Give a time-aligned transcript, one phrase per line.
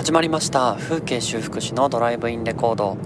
[0.00, 0.76] 始まりました。
[0.76, 2.96] 風景修復師のドライブインレコード。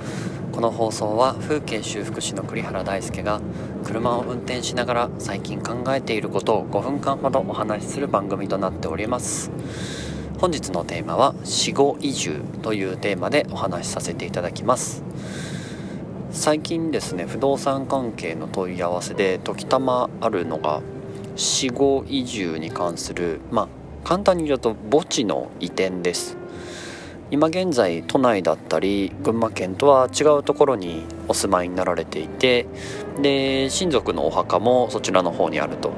[0.52, 3.40] この放送は風景修復師の栗原大輔が
[3.82, 9.50] 車を運転しながら最近考えていることを5分間ほどお話しする番組となっております。
[10.38, 15.02] 本日のテーマは死後移住というテーマでお話しさせていただきます。
[16.30, 20.80] 最近ですね不動産関係の問い合わせで時たまあるのが
[21.34, 23.68] 死後移住に関するまあ
[24.04, 26.43] 簡単に言うと墓地の移転です。
[27.34, 32.68] 今現在都内だったり群馬県とは違うところにお住まいになられていて
[33.20, 35.92] で親族のお墓もそちらの方にあると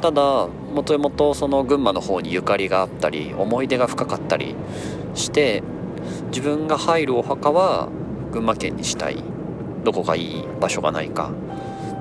[0.00, 4.54] ただもともとその群馬の方にゆかりがあったり思い出が深かったり
[5.16, 5.64] して
[6.28, 7.88] 自分が入るお墓は
[8.30, 9.20] 群馬県にしたい
[9.82, 11.32] どこかいい場所がないか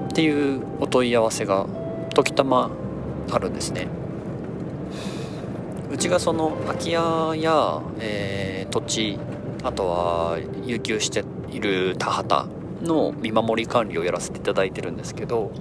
[0.10, 1.66] っていうお問い合わせが
[2.14, 2.70] 時たま
[3.32, 3.88] あるんですね。
[5.92, 9.20] うちがその空き家や、えー、土地
[9.62, 12.50] あとは有給している田畑
[12.82, 15.52] の見守り管理をやらせていただいてるんですけど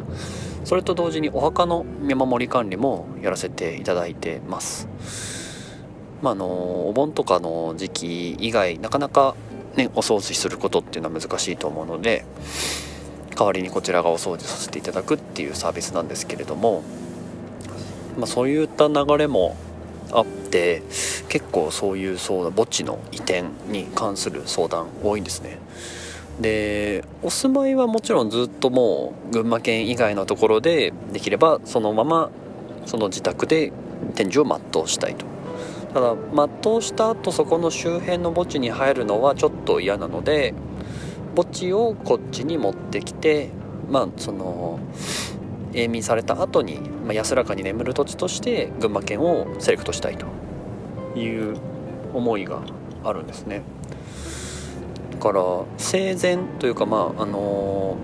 [0.64, 4.88] それと同時にお墓の見守り管理もやらせていただいてます。
[6.22, 6.46] まあ、の
[6.88, 9.34] お盆とかの時期以外なかなか
[9.74, 12.26] ねお掃除することっていうのは難しいと思うので
[13.34, 16.82] 代わりにこちらがお掃除させていただくっていうサービスなんですけれども、
[18.18, 19.56] まあ、そういった流れも
[20.12, 20.82] あって
[21.28, 25.58] 結構そういう相談墓地の移転に関する相談多いんですね。
[26.40, 32.30] でお住まいはもちろんずっともう群馬県以外のところでできればそのまま
[32.86, 33.72] その自宅で
[34.14, 35.26] 展示を全うしたいと。
[35.92, 36.14] ただ
[36.62, 40.54] 全うした後そこの周辺の墓地に入るのはちょっと嫌なので
[41.36, 43.50] 墓地をこっちに持ってきて
[43.88, 44.78] まあその
[45.72, 50.26] 永眠された後に、まあ、安らかに眠る土地として群馬県をセレクトしたいと。
[51.16, 51.56] いう
[52.14, 52.60] 思いが
[53.04, 53.62] あるんですね。
[55.12, 55.42] だから
[55.76, 57.96] 生前というかまああの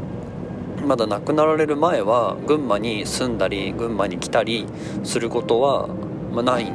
[0.76, 4.66] ー、まだ亡くなられる前は群馬に住んだり群馬に来たり
[5.05, 5.88] することは、
[6.32, 6.75] まあ、ないん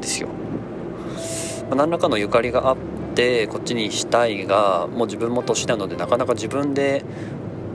[0.00, 0.28] ですよ、
[1.68, 2.76] まあ、何らかのゆかりがあっ
[3.16, 7.04] てこっちにしたいがもう自分も年なのでなかなか自分で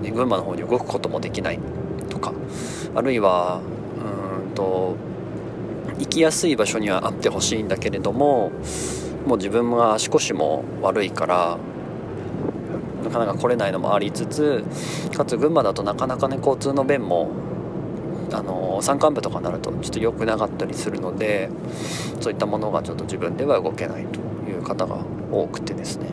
[0.01, 1.59] 群馬の方に動くこともできない。
[2.23, 2.33] か。
[2.95, 3.61] あるいは
[4.47, 4.95] うんと
[5.99, 8.51] 行きやすい場所にはあってほしいんだけれども
[9.25, 11.57] もう自分が足腰も悪いから
[13.03, 14.63] なかなか来れないのもありつつ
[15.15, 17.29] かつ群馬だとなかなかね交通の便も
[18.31, 21.49] あの山間部とかになるとちょっと良くなかったりするので
[22.21, 24.19] そういったものがちょっと自分では動けないと
[24.49, 24.97] いう方が
[25.31, 26.07] 多くてですね。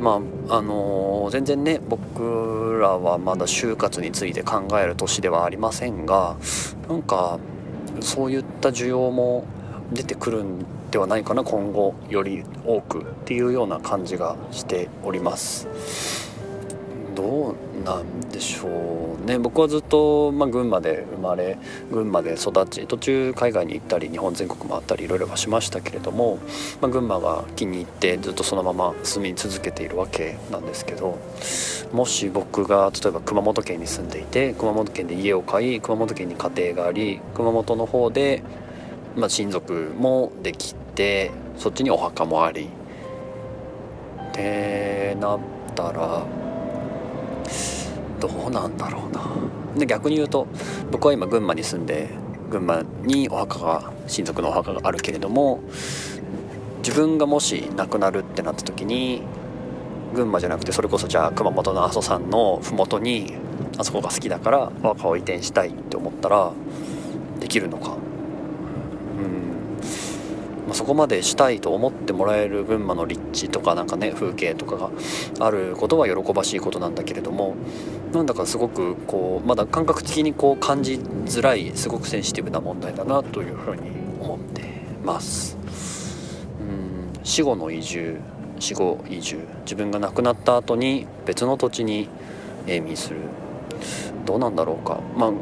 [0.00, 6.36] まああのー、全然ね僕らはまだ就活について考える年ではありませんが
[6.88, 7.38] なんか
[8.00, 9.44] そういった需要も
[9.92, 16.29] 出てくるんではないかな今後より多くっていうような感じがしております。
[17.20, 19.38] どうなんでしょうね。
[19.38, 21.58] 僕はずっと、まあ、群馬で生まれ
[21.90, 26.38] 群馬で育ち途中海外に行ったり日本全国回ったりいろいろはしましたけれども、
[26.80, 31.18] まあ、群馬が気に入ってずっとそのまま住み続けているわけなんですけど
[31.92, 38.42] もし僕が例えば熊本県に住んでいて熊本県で家を買い熊本県に家庭があり熊本の方で、
[39.14, 42.68] まあ、親族もできてそっちにお墓もあり。
[44.30, 45.40] ってなっ
[45.74, 46.24] たら
[48.20, 49.20] どうなんだろうな。
[49.76, 50.46] で逆に言うと
[50.90, 52.08] 僕は今群馬に住んで
[52.50, 55.60] 群馬にお墓が親族のお墓があるけれども
[56.78, 59.22] 自分がもし亡くなるってなった時に
[60.14, 63.34] 群馬じゃなくてそれこそじゃあ熊本の阿蘇山の麓に
[63.78, 66.52] あそこが好きだからお墓を移転したいって思ったら
[67.38, 67.96] できるのか。
[70.70, 74.90] まあ、そこまでしたいと思ってもらえる群馬の立地とかなんかね風景とかが
[75.40, 77.56] あることは喜ばしいことなんだけれども
[78.12, 80.94] なんだかすごくこうまだ感覚的にこう感じ
[81.24, 83.90] づらいすごくセンシティブな問題だなというふうに
[84.20, 84.62] 思って
[85.04, 85.58] ます。
[86.60, 87.24] うん。
[87.24, 88.20] 死後の移住
[88.60, 89.40] 死後移住。
[89.62, 92.08] 自分が亡くなった後に別の土地に
[92.68, 93.16] 永眠する。
[94.24, 95.00] どうなんだろうか。
[95.16, 95.32] まあ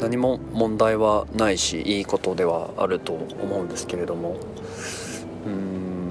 [0.00, 4.36] 何も問題はないしいいことではあると思うんですけれども。
[5.46, 6.10] うん。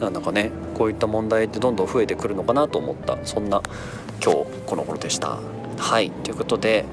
[0.00, 3.18] なんだかねこういった問題ってどんどん増えてくるのかなと思った。
[3.24, 3.62] そんな
[4.22, 5.38] 今日この頃でした。
[5.78, 6.10] はい。
[6.10, 6.84] ということで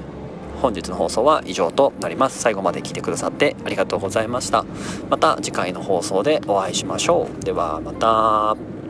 [0.60, 2.38] 本日の放送は以上となります。
[2.38, 4.64] 最後まで聞いてくださってありがとうございました。
[5.10, 7.44] また次回の放送でお会いしましょう。
[7.44, 8.81] ではまた。